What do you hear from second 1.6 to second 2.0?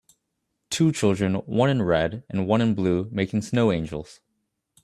in